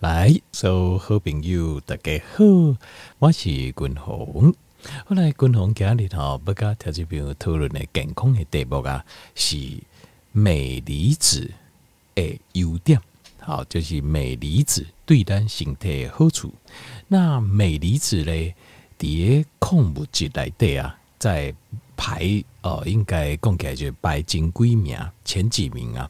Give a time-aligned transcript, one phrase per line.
[0.00, 2.44] 来，所有好朋友大家好，
[3.18, 4.54] 我是君鸿。
[5.04, 9.56] 后来君鸿今日吼要甲听众朋友讨论的健康的题目啊，是
[10.30, 11.50] 镁离子
[12.14, 13.00] 的优点。
[13.40, 16.54] 好，就是镁离子对咱身体的好处。
[17.08, 18.54] 那镁离子咧，
[19.00, 21.52] 伫个矿物质内底啊，在
[21.96, 26.08] 排哦，应该讲起来就排前几名，前几名啊。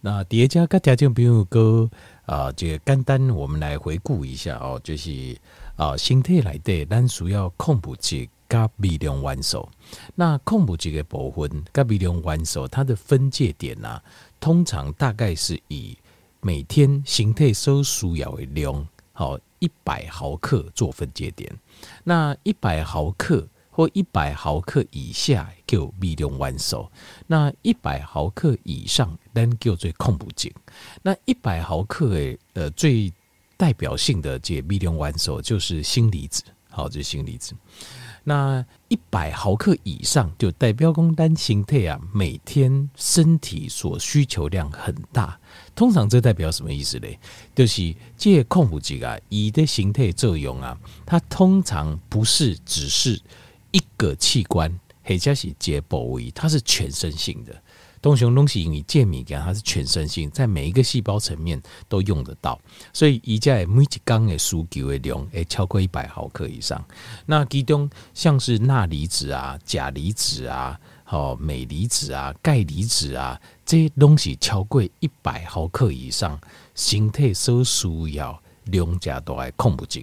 [0.00, 1.88] 那第二家跟听众朋友哥
[2.28, 5.34] 啊，这个简单我们来回顾一下哦，就是
[5.76, 9.66] 啊，身体内底咱需要矿物质加微量元素。
[10.14, 14.02] 那矿物质的部分加微量元素，它的分界点啊，
[14.38, 15.96] 通常大概是以
[16.42, 21.50] 每天身体所需要的量，好一百毫克做分界点。
[22.04, 23.48] 那一百毫克
[23.78, 26.90] 或一百毫克以下叫微量元素，
[27.28, 30.52] 那一百毫克以上咱叫做矿物质。
[31.00, 33.12] 那一百毫克诶，呃，最
[33.56, 37.54] 代表性的这微量元素就是锌离子，好，这是锌离子。
[38.24, 45.38] 那一百毫克以上就代表工单形态啊，每天身体所需求量很大。
[45.76, 47.06] 通常这代表什么意思呢？
[47.54, 50.76] 就是这矿物质啊，乙的形态作用啊，
[51.06, 53.18] 它通常不是只是
[53.70, 54.70] 一个器官，
[55.04, 57.62] 或者是一个部位，它是全身性的。
[58.00, 62.56] 东西东西因为健米感，它是全身性，在每一个细胞层面都用得到，
[62.92, 66.82] 所以一在每一缸的需求的量诶超过一百毫克以上。
[67.26, 76.40] 那其中像是钠离子啊、钾离子啊、好镁离子啊、钙离子啊这些东西超过一百毫克以上，
[76.76, 80.00] 身体所需要量加大的矿物质。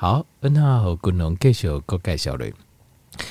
[0.00, 2.54] 好，那和君龙继续个介绍嘞。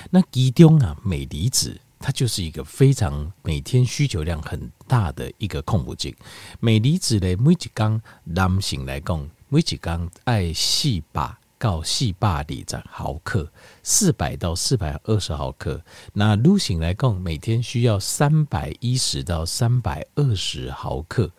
[0.10, 1.80] 那其中啊，镁离子。
[1.98, 6.14] 它就是一个非常每天需求量很大的一个矿物质。
[6.60, 13.50] 镁离子呢，每一缸男性来讲，每一缸爱四百到四百二十毫克，
[13.82, 15.82] 四百到四百二十毫克。
[16.12, 21.32] 那女性来讲，每天需要三百一十到三百二十毫克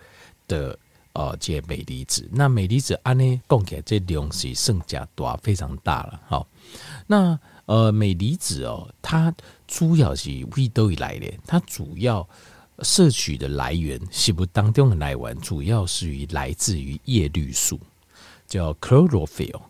[0.49, 0.79] 的
[1.19, 2.29] 呃这镁离子。
[2.33, 6.21] 那镁离子按呢讲起来，这量是更加大，非常大了。
[6.29, 6.47] 好，
[7.07, 7.39] 那。
[7.69, 9.31] 呃，镁离子哦，它
[9.67, 12.27] 主要是为都以来的，它主要
[12.79, 17.79] 摄取的来源，食物当中的来源，主要是于来自于叶绿素，
[18.47, 19.61] 叫 chlorophyll。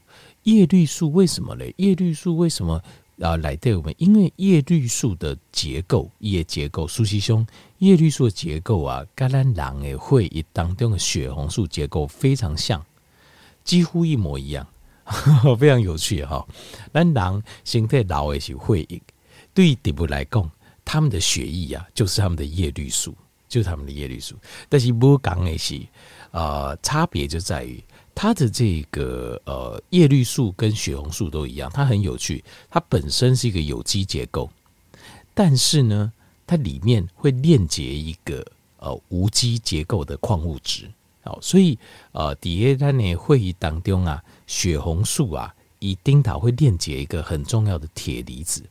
[0.45, 1.65] 叶绿素为什么呢？
[1.79, 2.81] 叶绿素为什么
[3.21, 3.95] 啊来对我们？
[3.99, 7.47] 因为叶绿素的结构，叶结构，苏西兄，
[7.79, 12.85] 叶绿素的结构啊，跟咱人的血液当中的血红素结构非常像，
[13.65, 14.67] 几乎一模一样。
[15.59, 16.47] 非常有趣哈，
[16.93, 19.01] 咱人身体老的是血液，
[19.55, 20.51] 对于动物来讲，
[20.85, 23.15] 他们的血液啊，就是他们的叶绿素，
[23.49, 24.37] 就是他们的叶绿素。
[24.69, 25.81] 但是不讲的是，
[26.31, 27.83] 呃，差别就在于
[28.15, 34.51] 它的这个呃叶绿素跟血红素都一样，它很有趣，它本身是一个有机结构，
[35.35, 36.13] 但是呢，
[36.47, 38.45] 它里面会链接一个
[38.79, 40.91] 呃无机结构的矿物质。
[41.23, 41.79] 好，所以
[42.13, 44.23] 呃，底下咱的会议当中啊。
[44.47, 48.63] 血红素啊，以丁岛会链接一个很重要的铁离子，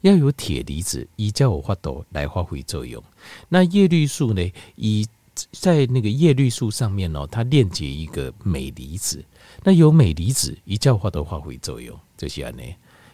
[0.00, 3.00] 要有铁离子，以叫我发抖来发挥作用。
[3.48, 4.52] 那叶绿素呢？
[4.74, 5.06] 以
[5.52, 9.24] 在那个叶绿素上面哦，它链接一个镁离子，
[9.62, 12.62] 那有镁离子，一叫我发抖发挥作用，这些呢。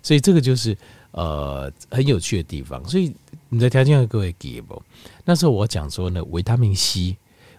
[0.03, 0.76] 所以这个就是
[1.12, 2.87] 呃很有趣的地方。
[2.88, 3.15] 所以
[3.49, 4.82] 你在条件上各位记不？
[5.25, 7.16] 那时候我讲说呢，维他命 C，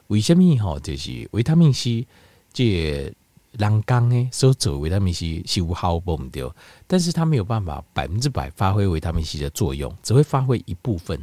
[0.07, 0.79] 为什么哈？
[0.79, 2.07] 就是维他命 C
[2.51, 3.13] 这。
[3.57, 6.47] 人工诶，所走维他命 C 是无效不对，
[6.85, 11.19] 但是它没有办法百分之百发挥维他命 C 的作用，只会发挥一部分。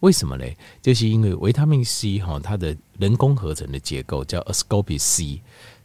[0.00, 0.44] 为什么呢？
[0.80, 5.42] 就是因为维他命 C 哈，它的人工合成的结构叫 ascorbic C，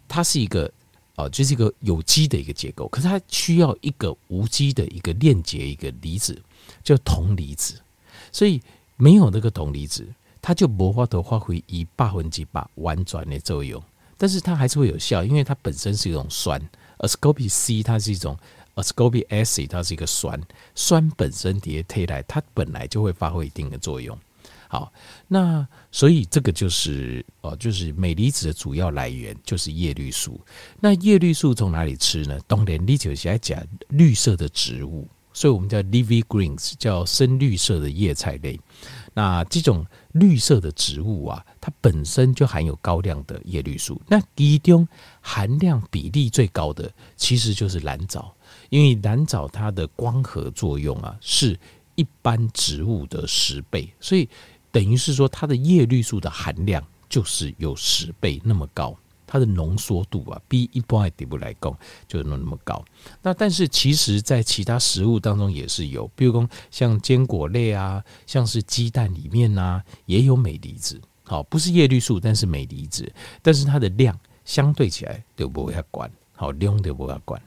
[0.07, 0.71] 它是一个
[1.15, 6.39] 哦，就是一个有机的一个结构，可是它需要一个无机的一个链接一个离子，
[6.83, 7.79] 叫铜离子。
[8.31, 8.61] 所以
[8.97, 10.07] 没有那个铜离子，
[10.41, 13.81] 它就无法度发挥以百分之百完全的作用。
[14.17, 16.61] 但是它还是会有效，因为它本身是一种酸
[16.99, 18.37] ，ascorbic C 它是一种
[18.75, 20.41] ascorbic acid，它是一个酸，
[20.75, 24.17] 酸本身叠替代，它本来就会发挥一定的作用。
[24.67, 24.91] 好，
[25.27, 30.41] 那所以这个就是哦，就是镁离子的主要来源就是叶绿素。
[30.79, 32.39] 那叶绿素从哪里吃呢？
[32.47, 38.59] 当然，你就是要讲绿色的植物，所以我们叫 leafy greens，叫深绿色的叶菜类。
[39.13, 44.01] 那这种绿色的植物啊，它本身就含有高量的叶绿素。
[44.07, 44.87] 那其中
[45.21, 48.35] 含量比例最高的，其实就是蓝藻，
[48.73, 51.55] 因为蓝藻它的光合作用啊，是
[51.93, 54.27] 一般植物的十倍，所以
[54.71, 58.97] 等于是说它的叶绿素的含量就是有十倍那么高。
[59.27, 61.77] 它的浓缩度啊，比一般的底部来讲
[62.07, 62.83] 就那么高。
[63.21, 70.99] 那但是其实在其他食物当中也是有，比如说像坚果类啊，像是鸡蛋里面啊，也有镁离子。
[71.21, 73.07] 好，不是叶绿素，但是镁离子，
[73.43, 77.39] 但是它的量相对起来就不会管，好量就不会管。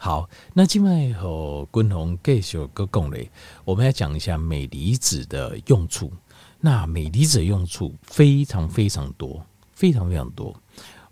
[0.00, 3.28] 好，那今麦和君宏继续个讲嘞，
[3.64, 6.12] 我们来讲一下镁离子的用处。
[6.60, 10.54] 那镁离子的用处非常非常多，非常非常多。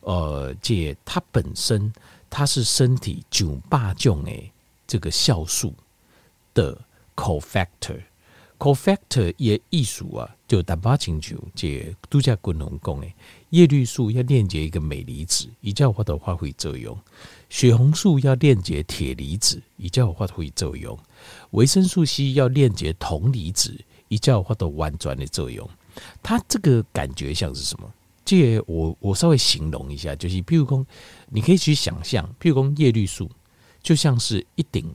[0.03, 1.93] 呃，借它本身
[2.31, 4.53] 它是身体九八种诶
[4.87, 5.75] 这个酵素
[6.55, 6.79] 的
[7.17, 13.13] cofactor，cofactor 也艺术啊，就打八清楚借度假君宏讲诶，
[13.51, 16.97] 叶绿素要链接一个镁离子，以叫它的发挥作用。
[17.49, 20.97] 血红素要链接铁离子，以叫发挥作用；
[21.53, 23.79] 维生素 C 要链接铜离子，
[24.09, 25.69] 以叫发挥婉转的作用。
[26.23, 27.91] 它这个感觉像是什么？
[28.25, 30.85] 这我我稍微形容一下，就是譬如说，
[31.29, 33.31] 你可以去想象，譬如说叶绿素
[33.81, 34.93] 就像是一顶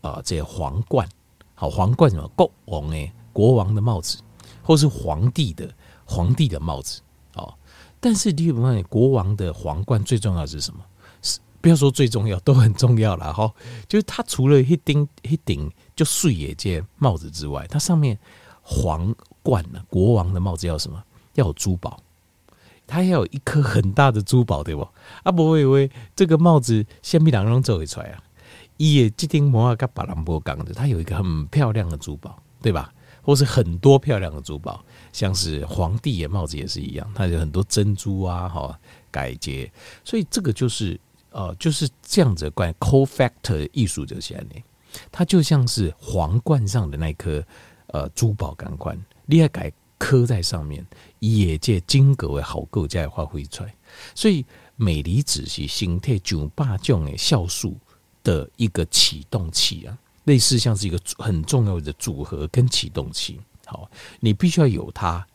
[0.00, 1.08] 啊、这皇冠，
[1.54, 4.18] 好皇冠什么国王诶，国王的帽子，
[4.62, 5.72] 或是皇帝的
[6.04, 7.00] 皇帝的帽子
[7.34, 7.54] 哦。
[8.00, 10.84] 但是你有没有发现，国王的皇冠最重要是什么？
[11.64, 13.50] 不要说最重要，都很重要了哈。
[13.88, 18.18] 就是它除了一顶一顶就碎野这帽子之外，它上面
[18.60, 21.02] 皇冠呢，国王的帽子要什么？
[21.36, 21.98] 要有珠宝，
[22.86, 24.86] 它要有一颗很大的珠宝，对不？
[25.22, 28.22] 啊，不会以为这个帽子先被两人做出来啊。
[28.76, 32.92] 伊也这顶摩尔跟巴兰波钢的，它有一个很漂亮的珠宝，对吧？
[33.22, 34.84] 或是很多漂亮的珠宝，
[35.14, 38.78] 像是皇帝的帽子也是一样，它有很多珍珠啊，哈，
[39.10, 39.72] 改结，
[40.04, 41.00] 所以这个就是。
[41.34, 44.46] 呃，就是这样子的关，cofactor 艺术就是这样，
[45.10, 47.44] 它就像是皇冠上的那颗
[47.88, 48.96] 呃珠宝钢冠，
[49.26, 50.86] 你要改刻在上面，
[51.18, 53.74] 也借金格为好构再发挥出来。
[54.14, 54.46] 所以
[54.76, 57.76] 镁离子是形态九八种的酵素
[58.22, 63.40] 的一个启动器啊，类似像是一个很重要的组合跟启动器。
[63.66, 63.90] 好，
[64.20, 65.26] 你必须要有它，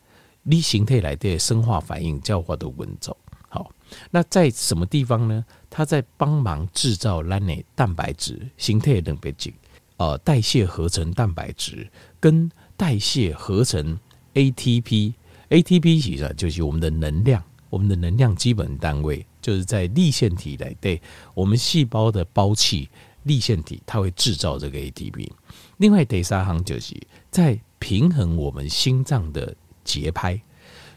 [0.44, 3.18] 你形态来的生化反应叫化的稳走。
[3.50, 3.70] 好，
[4.12, 5.44] 那在什么地方呢？
[5.70, 9.54] 它在帮忙制造咱的蛋白质，形态蛋白质，
[9.98, 11.90] 呃，代谢合成蛋白质
[12.20, 13.98] 跟代谢合成
[14.34, 21.02] ATP，ATP 其实就是我们的能量，我们的能量基本单位就是在粒线体来对
[21.34, 22.90] 我们细胞的胞器
[23.24, 25.30] 粒线体，它会制造这个 ATP。
[25.78, 26.96] 另外第三行就是
[27.30, 30.42] 在平衡我们心脏的节拍，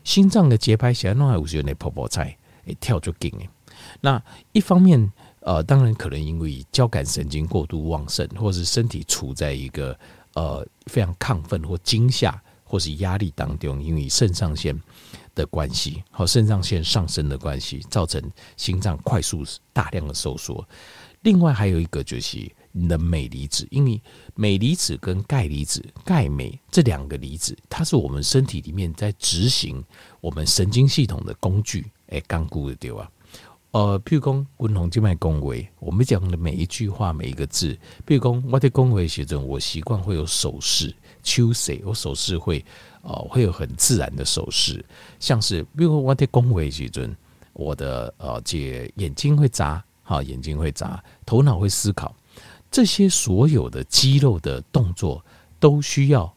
[0.05, 2.37] 心脏的节拍现在弄还有些那泡泡菜。
[2.67, 3.49] 诶，跳就紧诶。
[4.01, 4.23] 那
[4.53, 9.99] 一方面，呃，当然可能因为交感神经过度旺盛，或是身体处在一个
[10.35, 14.79] 呃非常亢奋或惊吓或是压力当中，因为肾上腺
[15.35, 18.23] 的关系，和肾上腺上升的关系，造成
[18.57, 20.67] 心脏快速大量的收缩。
[21.23, 24.01] 另外还有一个就是你的镁离子，因为
[24.35, 29.85] 镁离子跟钙离子、钙镁这两个离子，它是我们身体里面在执行
[30.21, 31.87] 我们神经系统的工具。
[32.09, 33.11] 哎，刚顾的对吧？
[33.73, 37.73] 呃，譬如讲，君宏今麦恭维，我们讲的每一句话，每一个字，
[38.07, 42.63] 譬如讲，我在恭维时阵，我习惯会有手势，手势，我手势会，
[43.01, 44.85] 呃，会有很自然的手势，
[45.19, 47.17] 像是，比如我在恭维时阵，
[47.55, 52.15] 我的呃，这眼睛会眨，哈，眼睛会眨，头脑会思考，
[52.71, 55.25] 这些所有的肌肉的动作，
[55.59, 56.31] 都需要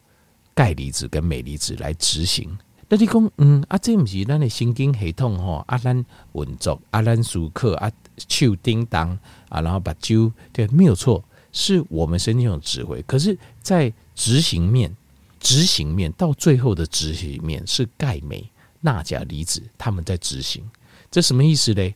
[0.54, 2.56] 钙离子跟镁离子来执行。
[2.88, 7.90] 那你讲，嗯，啊，这不是咱的神经系统吼，啊，咱运作，啊，咱舒克，啊，
[8.28, 9.10] 手叮当，
[9.48, 13.02] 啊，然后把揪，对，没有错，是我们神经有指挥。
[13.02, 14.96] 可是，在执行面，
[15.40, 18.48] 执行面到最后的执行面是钙、镁、
[18.82, 20.62] 钠、钾离子他们在执行，
[21.10, 21.94] 这什么意思嘞？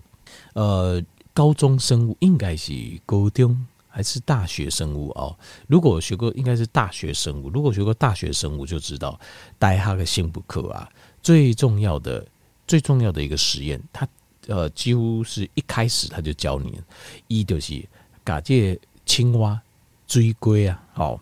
[0.55, 1.01] 呃，
[1.33, 2.73] 高中生物应该是
[3.07, 3.65] 高中。
[3.91, 5.37] 还是大学生物哦。
[5.67, 7.51] 如果学过，应该是大学生物。
[7.51, 9.19] 如果学过大学生物，就知道
[9.59, 10.89] 戴哈克辛普课啊，
[11.21, 12.25] 最重要的、
[12.67, 14.09] 最重要的一个实验，他
[14.47, 16.81] 呃，几乎是一开始他就教你，
[17.27, 17.85] 一就是
[18.25, 19.61] 假借青蛙
[20.07, 21.21] 追龟啊，好，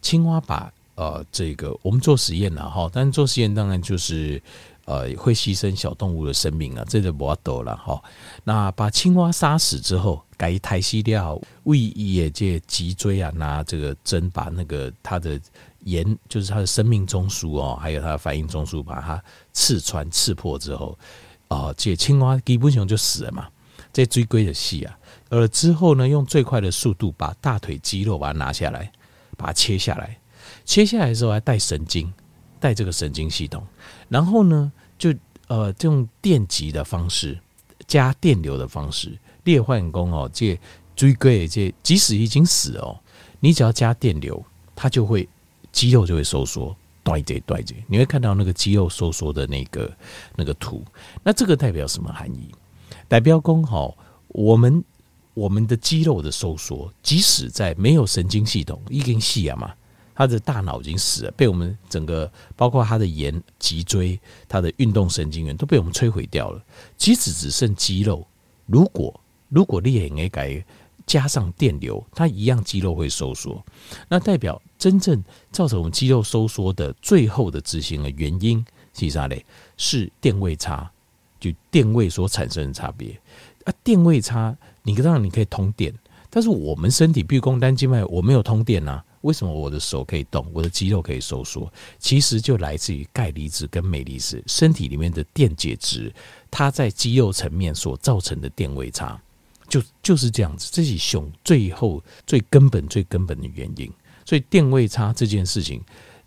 [0.00, 4.42] 青蛙把呃这个我们做实验了哈，但是做实验当然就是。
[4.86, 8.02] 呃，会牺牲小动物的生命啊，这就不要多了哈。
[8.44, 15.40] 那把青蛙杀死之后，改胎息掉，为野界脊椎啊，拿这个针把那个它的
[15.80, 20.96] 盐，就是它的生命中枢哦，还有它的反应中枢，把它刺穿、刺破之后，
[21.48, 23.48] 哦，这青蛙基本上就死了嘛。
[23.92, 24.98] 这追龟的戏啊，
[25.30, 28.92] 而之后呢，用最快的速度把大腿肌肉把它拿下来，
[29.36, 30.16] 把它切下来，
[30.64, 32.12] 切下来的时候还带神经。
[32.58, 33.62] 带这个神经系统，
[34.08, 35.14] 然后呢，就
[35.48, 37.38] 呃，这种电极的方式，
[37.86, 40.58] 加电流的方式，裂换工哦，这
[40.96, 42.98] 椎椎这即使已经死哦，
[43.38, 44.44] 你只要加电流，
[44.74, 45.28] 它就会
[45.70, 49.92] 肌肉就会收缩，断这断这，你会看到那个肌肉收缩的那个
[50.34, 50.82] 那个图。
[51.22, 52.50] 那这个代表什么含义？
[53.06, 53.96] 代表工哦，
[54.28, 54.82] 我们
[55.34, 59.72] 我们的肌肉的收缩，即使在没有神经系统，已经死了嘛。
[60.16, 64.18] 他的大脑已经死了，被我们整个包括他的沿脊椎、
[64.48, 66.64] 他的运动神经元都被我们摧毁掉了。
[66.96, 68.26] 即使只剩肌肉，
[68.64, 69.20] 如果
[69.50, 70.64] 如果裂也改
[71.06, 73.64] 加上电流，它一样肌肉会收缩。
[74.08, 79.44] 那代表真正造成我们肌肉收缩的最后的执行的原因是啥嘞？
[79.76, 80.90] 是电位差，
[81.38, 83.16] 就电位所产生的差别
[83.64, 83.72] 啊。
[83.84, 85.94] 电位差，你当然你可以通电，
[86.28, 89.04] 但是我们身体，比如说单静脉，我没有通电啊。
[89.26, 91.70] 为什么我的手可以动，我的肌肉可以收缩？
[91.98, 96.14] 其实就来自于钙离子跟镁离子身体里面的电解质，
[96.48, 99.20] 它在肌肉层面所造成的电位差，
[99.68, 100.70] 就就是这样子。
[100.72, 103.92] 这是熊最后最根本、最根本的原因。
[104.24, 105.82] 所以电位差这件事情，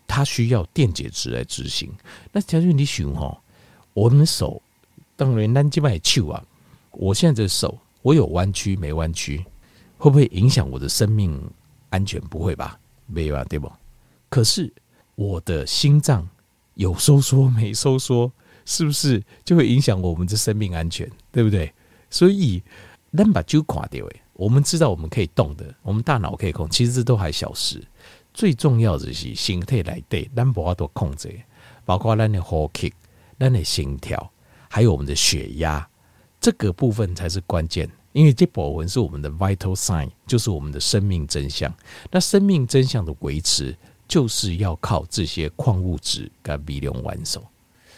[0.06, 1.90] 它需要电解质来执行。
[2.32, 3.40] 那条件你熊哈，
[3.94, 4.60] 我们手
[5.16, 6.44] 当然单机脉球啊，
[6.92, 9.44] 我现在的手我有弯曲没弯曲，
[9.96, 11.38] 会不会影响我的生命
[11.90, 12.18] 安全？
[12.22, 12.79] 不会吧？
[13.10, 13.70] 没有啊，对不？
[14.28, 14.72] 可是
[15.14, 16.28] 我的心脏
[16.74, 18.30] 有收缩没收缩，
[18.64, 21.10] 是不是就会影响我们的生命安全？
[21.32, 21.72] 对不对？
[22.08, 22.62] 所以，
[23.10, 24.22] 能把就垮掉诶。
[24.32, 27.82] 我们知道我们可以动的，我们大脑可以控，其实这都还小事。
[28.32, 31.40] 最重要的是心态来对，咱不要多控制，
[31.84, 32.92] 包括咱的呼吸、
[33.38, 34.30] 咱的心跳，
[34.68, 35.86] 还有我们的血压，
[36.40, 37.90] 这个部分才是关键。
[38.12, 41.72] 因为这部分是我们的 vital sign，就是我们的生命真相。
[42.10, 43.76] 那生命真相的维持，
[44.08, 47.40] 就是要靠这些矿物质跟微量元素。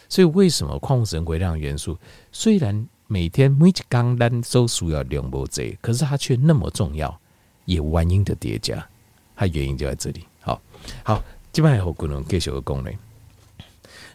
[0.09, 1.97] 所以，为什么矿物质、微量元素
[2.31, 7.19] 虽然每天每一缸单都需要量不贼，可是它却那么重要，
[7.64, 8.87] 也原因的叠加，
[9.35, 10.26] 它原因就在这里。
[10.40, 10.61] 好，
[11.02, 12.92] 好，基本上有可能继续的功能。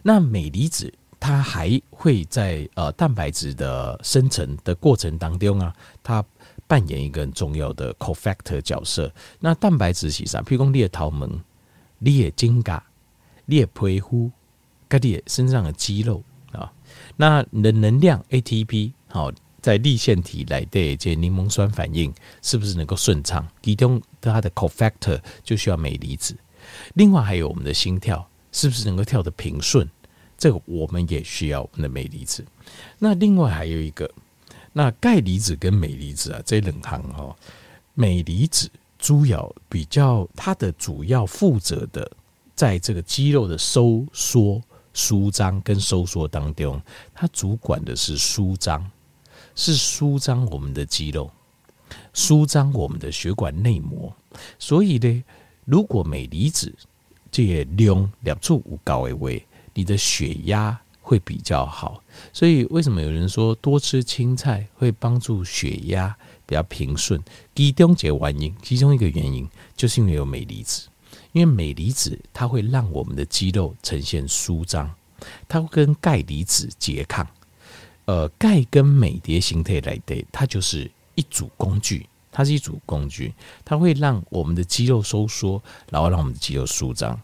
[0.02, 0.92] 那镁离子。
[1.20, 6.24] 它还会在呃蛋白质的生成的过程当中啊，它
[6.66, 9.12] 扮演一个很重要的 cofactor 角色。
[9.40, 10.40] 那蛋白质是啥？
[10.42, 11.26] 譬如说你的头毛、
[11.98, 12.82] 你的指甲、
[13.46, 14.30] 你的皮肤、
[14.86, 16.22] 跟你身上的肌肉
[16.52, 16.72] 啊，
[17.16, 23.46] 那你的能量 ATP 好，在粒线体来对这柠檬酸反应是不是能够顺畅？
[23.60, 26.36] 其中它的 cofactor 就需要镁离子。
[26.94, 29.88] 另外还有我们的心跳是不是能够跳得平顺？
[30.38, 32.44] 这个我们也需要我们的镁离子。
[32.96, 34.08] 那另外还有一个，
[34.72, 37.36] 那钙离子跟镁离子啊，这两行哈，
[37.94, 42.08] 镁离子主要比较它的主要负责的，
[42.54, 44.62] 在这个肌肉的收缩、
[44.94, 46.80] 舒张跟收缩当中，
[47.12, 48.88] 它主管的是舒张，
[49.56, 51.28] 是舒张我们的肌肉，
[52.14, 54.14] 舒张我们的血管内膜。
[54.56, 55.24] 所以呢，
[55.64, 56.72] 如果镁离子
[57.28, 59.44] 这些量两处无高的位。
[59.78, 66.12] 你的血压会比较好，所以为什么有人说多吃青菜会帮助血压
[66.44, 67.22] 比较平顺？
[67.54, 70.88] 其中一个原因，其中一个原因就是因为有镁离子，
[71.30, 74.92] 因为镁离子它会让我们的肌肉呈现舒张，
[75.46, 77.24] 它会跟钙离子拮抗。
[78.06, 83.32] 呃，钙跟镁的形态来对，它就是一组工具，它是一组工具，
[83.64, 87.16] 它会让我们的肌肉收缩，然后让我们的肌肉舒张。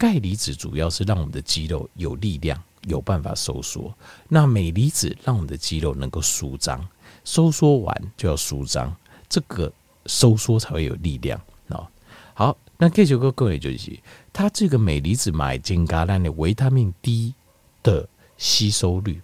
[0.00, 3.94] 钙离子主要是让我们的肌肉有力量，有办法收缩。
[4.30, 6.88] 那镁离子让我们的肌肉能够舒张，
[7.22, 8.96] 收缩完就要舒张，
[9.28, 9.70] 这个
[10.06, 11.38] 收缩才会有力量
[11.68, 11.86] 啊。
[12.32, 13.94] 好，那这首歌各位就是，
[14.32, 17.34] 它这个镁离子买增加咱的维他命 D
[17.82, 19.20] 的吸收率，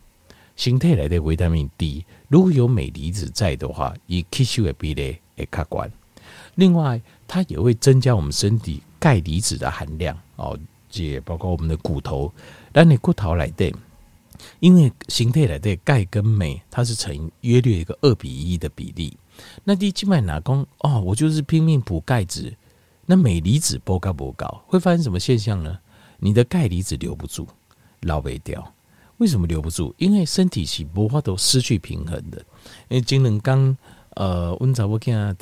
[0.57, 5.87] 形态来的维他命 D，如果有镁离子在的话，以吸收的比例会较高。
[6.57, 8.83] 另外，它也会增加我们身体。
[9.07, 10.59] 钙离子的含量哦，
[10.91, 12.33] 也包括我们的骨头，
[12.73, 13.73] 但你骨头来的，
[14.59, 19.17] 因为形态来的钙跟镁，它是成约略一个二比一的比例。
[19.63, 22.53] 那第几脉哪公哦，我就是拼命补钙质，
[23.07, 25.79] 那镁离子不高不高，会发生什么现象呢？
[26.19, 27.47] 你的钙离子留不住，
[28.01, 28.73] 老不掉。
[29.19, 29.95] 为什么留不住？
[29.99, 32.39] 因为身体是无法都失去平衡的。
[32.89, 33.77] 因为今日刚
[34.15, 35.33] 呃，温早我看啊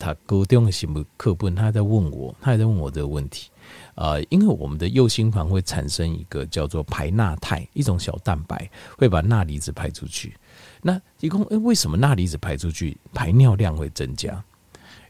[0.00, 3.50] 他高中的什么课本，他在问我，他还在问我这个问题。
[3.94, 10.34] 呃，因为我们的右心房会产生一个叫做排钠肽，一种小蛋白，会把钠离子排出去。
[10.80, 14.42] 那一共，诶，为什么钠离子排出去，排尿量会增加？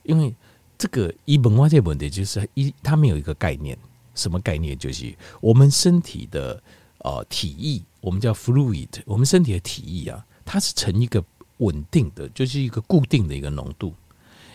[0.03, 0.35] 因为
[0.77, 3.79] 这个一本化这问题就是一，他们有一个概念，
[4.17, 4.77] 什么概念？
[4.77, 6.61] 就是我们身体的
[6.99, 11.25] 呃体液，我们叫 fluid，我们身体的体液啊，它是呈一个
[11.59, 13.95] 稳定的，就是一个固定的一个浓度。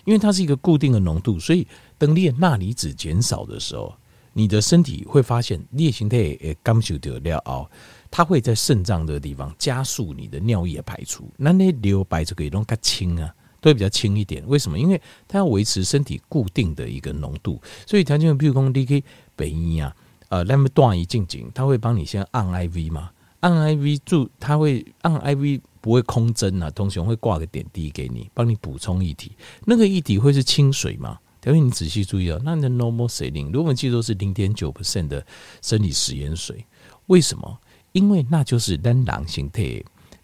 [0.05, 3.93] 因为它是一个固定的浓度，所以等你的钠离子减少的时候，
[4.33, 7.69] 你的身体会发现镍形态也感受得了哦，
[8.09, 14.43] 它会在肾脏的地方加速你的尿液排出，那那留白就可以弄较轻啊，都会比较轻一点。
[14.47, 14.77] 为什么？
[14.77, 19.03] 因为它要维持身体固定的一个浓度，所以条件比如说你可以
[19.35, 19.95] 北医啊，
[20.29, 23.09] 呃，那么断一静静，它会帮你先按 IV 嘛，
[23.49, 25.61] 按 IV 注，它会按 IV。
[25.85, 29.33] 不会空针啊，同时会挂个点滴给你，帮你补充液体。
[29.65, 31.19] 那个液体会是清水吗？
[31.45, 35.23] 因为你仔细注意啊，那你的 normal saline，如果我们记住是零点九 percent 的
[35.61, 36.65] 生理食盐水，
[37.05, 37.59] 为什么？
[37.91, 39.79] 因为那就是单囊形态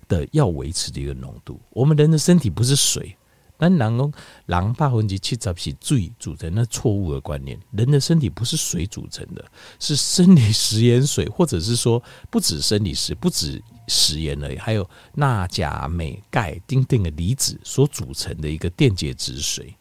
[0.08, 1.62] 的要维持的一个浓度。
[1.70, 3.16] 我们人的身体不是水。
[3.62, 4.14] 但人讲，
[4.48, 7.60] 人百分之七十是水组成，那错误的观念。
[7.70, 9.46] 人的身体不是水组成的，
[9.80, 12.02] 是生理食盐水，或者是说
[12.32, 19.72] 不止生理食，不止食盐而已，还有钠、钾、镁、钙、丁丁的离子所组成的一个电解质水，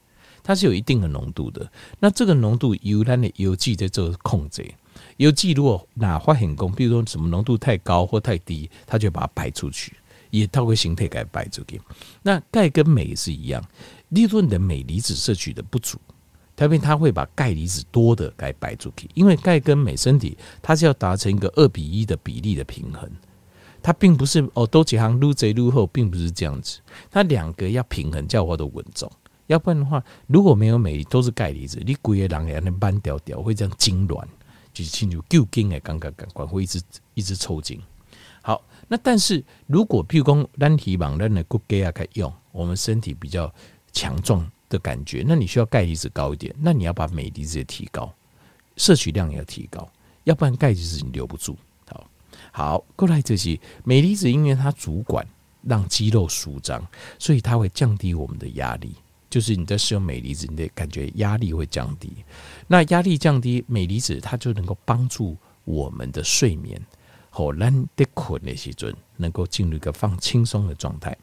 [0.42, 1.66] 它是有一定的浓度的。
[1.98, 4.74] 那这个浓度由它的药剂在做控制，
[5.16, 9.96] 药剂如果哪发现功，比如说什么浓度太高或太低，它就把它排出去。
[10.30, 11.80] 也透过形态给摆出去。
[12.22, 13.62] 那钙跟镁是一样，
[14.08, 15.98] 例如你的镁离子摄取的不足，
[16.56, 19.08] 特别它会把钙离子多的给摆出去。
[19.14, 23.10] 因为钙跟镁身体它是要达成一个二比一的比例的平衡，
[23.82, 26.80] 它并不是哦都几行撸贼撸后，并不是这样子。
[27.10, 29.10] 它两个要平衡叫我的稳重，
[29.46, 34.24] 要不然的话，如果没有镁都是钙离子，你龟个人也能半掉掉，会这样痉挛，
[34.72, 36.80] 就是进入旧筋的，刚刚感官会一直
[37.14, 37.80] 一直抽筋。
[38.92, 43.52] 那但是如果譬如说单体网单的骨钙啊，可以用我们身体比较
[43.92, 48.12] 强壮的感觉，那你需要钙离子高一点，那你要把镁离子也提高，
[48.76, 49.88] 摄取量也要提高，
[50.24, 51.56] 要不然钙离子你留不住。
[51.88, 52.10] 好，
[52.50, 55.24] 好，过来这些镁离子，因为它主管
[55.62, 56.84] 让肌肉舒张，
[57.16, 58.92] 所以它会降低我们的压力。
[59.30, 62.10] 就是你在使用镁离子，你的感觉压力会降低。
[62.66, 66.84] 那压力降低，镁离子它就能够帮助我们的睡眠。
[67.30, 71.16] 好，难得困的时阵，能够进入一个放轻松的状态。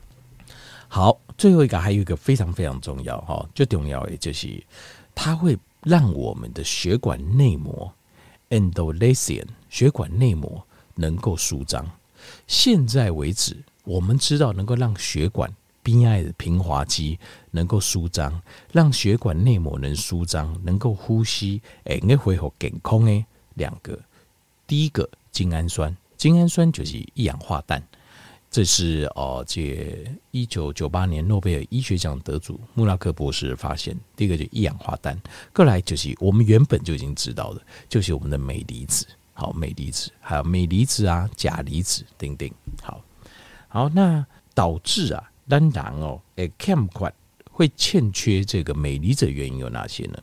[0.88, 4.64] 好，最后一个还有一个非常非常重要哈，最重要的就是
[5.14, 7.94] 它会让我们的血管内膜
[8.50, 10.66] （endothelium） 血管内膜
[10.96, 11.86] 能够舒张。
[12.48, 17.20] 现在为止，我们知道能够让血管边爱的平滑肌
[17.52, 18.42] 能够舒张，
[18.72, 24.00] 让血管内膜能舒张，能够呼吸，哎，能恢复健康诶两个，
[24.66, 25.10] 第一个。
[25.32, 27.82] 精氨酸，精氨酸就是一氧化氮，
[28.50, 33.98] 这是哦，这一九九八年诺贝尔医学奖得主穆拉克博士发现。
[34.16, 35.20] 第一个就一氧化氮，
[35.54, 42.50] 过来就是我们原本就已经知道的，就是我们的镁离子，好，镁离子，还有镁离子啊，钾离子，等等，
[42.82, 43.04] 好，
[43.68, 47.14] 好，那导致啊，单然哦，诶，欠款
[47.52, 50.18] 会欠缺这个镁离子的原因有哪些呢？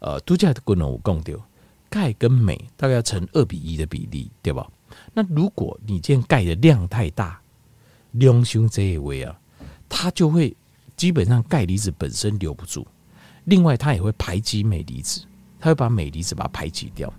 [0.00, 1.42] 呃，度假的功能我共丢。
[1.90, 4.70] 钙跟镁大概要成二比一的比例，对吧？
[5.12, 7.40] 那如果你见钙的量太大，
[8.12, 9.38] 量胸这一位啊，
[9.88, 10.56] 它就会
[10.96, 12.86] 基本上钙离子本身留不住，
[13.44, 15.22] 另外它也会排挤镁离子，
[15.60, 17.12] 它会把镁离子把它排挤掉，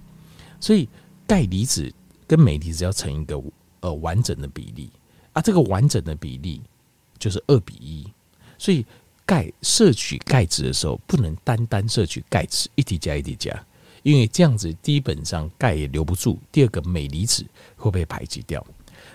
[0.60, 0.88] 所以
[1.27, 1.91] 钙离子
[2.27, 3.41] 跟镁离子要成一个
[3.82, 4.89] 呃完整的比例
[5.34, 6.62] 啊，这个完整的比例
[7.17, 8.12] 就是二比一，
[8.58, 8.86] 所以
[9.25, 13.51] 钙摄取钙质的时候，不能单单摄取钙质，一滴加一滴加。
[14.03, 18.65] 因为这样子基本上钙也留不住，第二个镁离子会被排挤掉。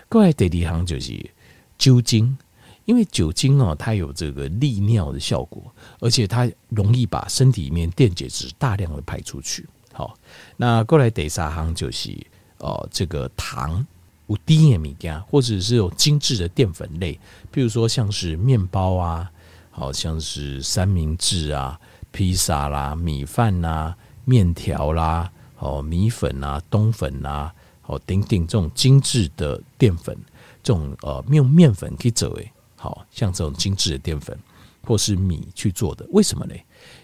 [0.09, 1.29] 过来第二行就是
[1.77, 2.37] 酒精，
[2.85, 5.63] 因为酒精哦，它有这个利尿的效果，
[5.99, 9.65] 而且它容易把身体里面电解质大量的排出去。
[9.91, 10.17] 好，
[10.57, 12.15] 那过来第三行就是
[12.57, 13.85] 哦，这个糖、
[14.27, 17.13] 有低盐米加，或者是有精致的淀粉类，
[17.53, 19.31] 譬如说像是面包啊，
[19.71, 21.79] 好像是三明治啊、
[22.11, 23.95] 披萨啦、米饭呐、
[24.25, 27.53] 面条啦，哦，米粉啊，冬粉啊，
[27.85, 30.17] 哦，等等这种精致的淀粉，
[30.61, 34.37] 这种呃用面粉可以做诶，好像这种精致的淀粉
[34.83, 36.55] 或是米去做的，为什么呢？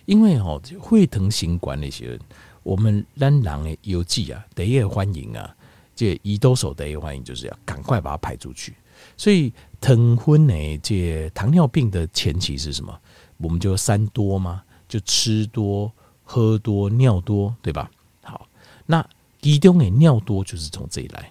[0.06, 2.20] 因为哦，会腾型管那些人，
[2.64, 5.56] 我们咱人的邮寄啊，第一个欢迎啊，
[5.96, 8.76] 这胰岛素第一个欢迎就是要赶快把它排出去。
[9.18, 12.96] 所以糖分呢，这糖尿病的前期是什么？
[13.38, 15.92] 我们就三多嘛，就吃多。
[16.32, 17.91] 喝多尿多，对吧？
[18.24, 18.48] 好，
[18.86, 19.06] 那
[19.41, 21.30] 其中的尿多就是从这里来，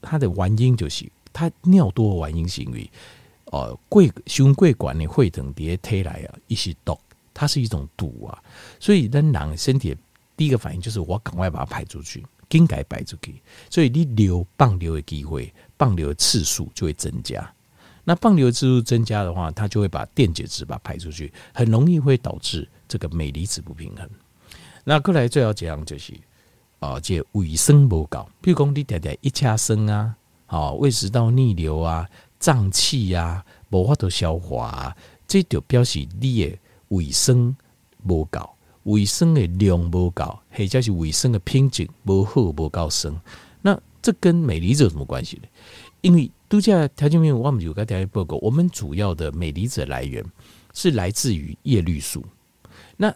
[0.00, 2.88] 它的原因就是它尿多的原因是因为，
[3.46, 6.96] 呃，贵胸贵管的会等叠推来啊，一些毒，
[7.34, 8.40] 它是一种毒啊，
[8.78, 9.96] 所以人人身体
[10.36, 17.52] 第一个反应就是我赶快把它排出去，应该排出去，所以你流放流的机会，放流的次数就会增加。
[18.04, 24.08] 那放流次数增加的话，它就会把电解质把它排出去，很容易会导致这个镁离子不平衡。
[24.88, 26.14] 那过来最要讲就是
[26.78, 30.14] 啊，这卫生不够，比如讲你点点一掐生啊，
[30.46, 34.96] 好胃食道逆流啊，胀气呀，无法度消化啊，
[35.26, 36.56] 这就表示你的
[36.90, 37.56] 卫生
[38.06, 38.48] 不够，
[38.84, 43.12] 卫生的量不够，或者是卫生的品质不好不够深。
[43.62, 45.48] 那这跟镁离子有什么关系呢？
[46.00, 50.24] 因为度假条件面，我们有个条件报告，我们主要的镁离子来源
[50.72, 52.24] 是来自于叶绿素。
[52.96, 53.12] 那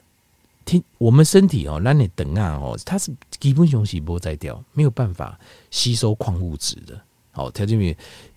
[0.71, 5.37] 听我们身体哦，那你等啊哦，它是基本上是不在掉，没有办法
[5.73, 7.01] 吸收矿物质的。
[7.33, 7.89] 好，条件没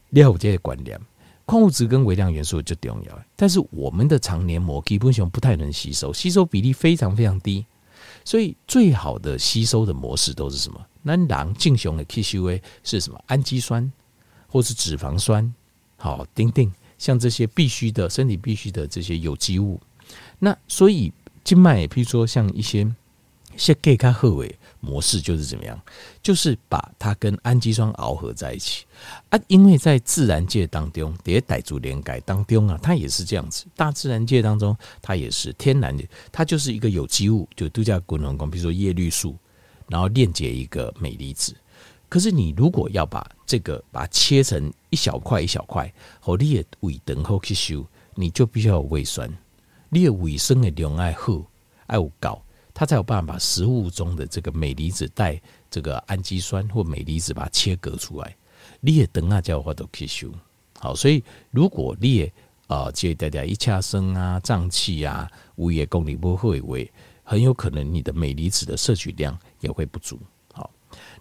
[0.10, 1.00] 有，了解这些观念，
[1.46, 3.24] 矿物质跟微量元素就重要。
[3.36, 7.64] 但是我们的肠黏膜基本上不太能吸收，吸收比例非常非常低。
[8.26, 10.84] 所以最好的吸收的模式都是什么？
[11.04, 13.24] 那狼进雄的 K 修 A 是什么？
[13.28, 13.92] 氨基酸。
[14.48, 15.52] 或是脂肪酸，
[15.98, 19.82] 好，丁丁，像这些必须的，身体必须的这些有机物。
[20.38, 21.12] 那所以
[21.44, 22.90] 静脉，譬如说像一些
[23.56, 25.80] 些钙卡赫韦模式，就是怎么样？
[26.22, 28.86] 就是把它跟氨基酸螯合在一起
[29.30, 29.40] 啊。
[29.48, 33.66] 因为在自然界当中，迭代族连改当中啊，它也是这样子。
[33.76, 39.38] 大自然界当中，它也是天然的，它就是一个有机物，就度假滚轮工，比如说叶绿素，
[39.88, 41.56] 然后链接一个镁离子。
[42.10, 49.28] 可是你如果要把这个把它切成一小块一小块，好，你的胃等候去修，你就必须要有胃酸，
[49.94, 51.40] 你的卫生的量爱好
[51.86, 52.42] 爱有高，
[52.74, 58.36] 它才有办法把食物中的这个镁离子带这个氨基酸或镁离子把它切割出来，
[58.80, 60.32] 你也等啊叫话都去修。
[60.80, 62.34] 好，所以如果你也
[62.66, 66.92] 啊，接大家一掐生啊、胀气啊、胃也功能不会胃，
[67.24, 70.20] 很有可能你的镁离子的摄取量也会不足。
[70.52, 70.72] 好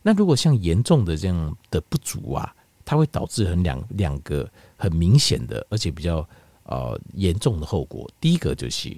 [0.01, 2.55] 那如果像严重的这样的不足啊，
[2.87, 6.27] 它会导致很两两个很明显的，而且比较
[6.65, 8.11] 呃严重的后果。
[8.21, 8.95] 第一个就是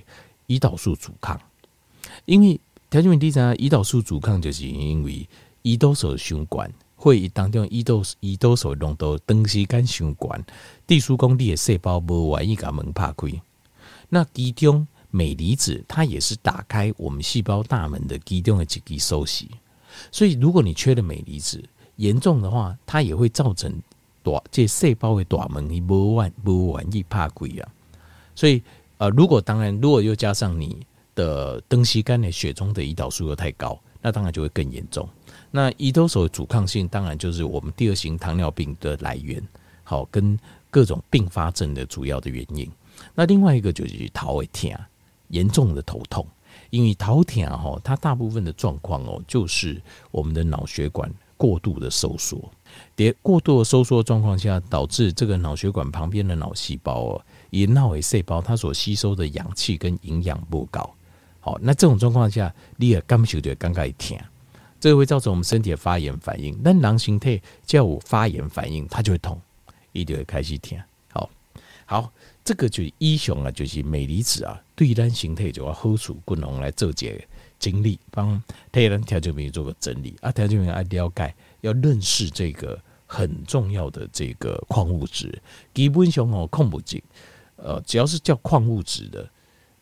[0.47, 1.41] 胰岛素阻抗，
[2.25, 5.29] 因为条件问题上，胰岛素阻抗就是因为
[5.63, 10.45] 胰岛素循环会当中胰岛胰岛素浓度长时间循环，
[10.87, 13.29] 地书工地的细胞不愿意把门打开。
[14.09, 19.51] 那其中镁离子它也是打开我们细胞大门的其中的一个收息。
[20.11, 21.63] 所以，如果你缺了镁离子，
[21.97, 23.73] 严重的话，它也会造成
[24.25, 27.69] 大这细胞的大门你不完不完易怕鬼啊。
[28.35, 28.61] 所以，
[28.99, 30.85] 呃，如果当然，如果又加上你
[31.15, 35.09] 的灯西肝的血中的胰岛素又太高，那当然就会更严重。
[35.51, 39.41] 那胰岛素阻抗性，当然就是我们第二型糖尿病的来源，
[39.85, 40.37] 好，跟
[40.71, 42.69] 各种并发症的主要的原因。
[43.15, 44.73] 那另外一个就是头会痛，
[45.29, 46.27] 严重的头痛。
[46.71, 52.51] 因为头痛哈，它大部分的状况哦，就是我们的脑血管过度的收缩，
[52.97, 60.95] 叠过度的收缩状况下，导致这个脑血管旁边的脑细胞哦，以脑为细胞，它所吸收的氧气跟营养不高。
[61.41, 64.25] 好，那这种状况下，你也感受就尴尬一天，
[64.81, 66.59] 这会造成我们身体的发炎反应。
[66.63, 69.41] 那狼形态叫我发炎反应，它就会痛，
[69.93, 70.79] 一定会开始痛。
[71.13, 71.31] 好，
[71.85, 72.13] 好。
[72.45, 77.19] 这个就是医雄啊，就是镁离子啊，对咱形态就要好处，共同来做这
[77.59, 78.39] 整理，帮
[78.71, 81.35] 替咱调节病做个整理啊，调节病要了解，
[81.65, 85.43] 要认识这个很重要的这个矿物质。
[85.73, 87.03] 基本上哦，矿物质，
[87.57, 89.29] 呃，只要是叫矿物质的，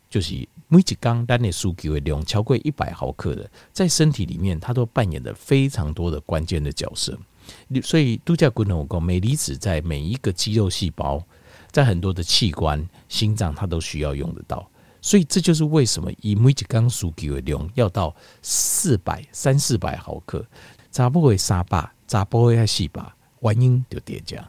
[0.08, 7.18] 就是每一缸单的数据为量超过一百毫克的，在身体里面，它都扮演着非常多的关键的角色。
[7.82, 11.22] 所以度假共同讲，镁离子在每一个肌肉细胞。
[11.72, 14.68] 在很多的器官，心脏它都需要用得到，
[15.00, 20.44] 所以这就是为什么以每一缸数据为量要到四百三四百毫克，
[20.92, 23.02] 查某诶三百，查甫诶四百，
[23.40, 24.46] 原因就叠加。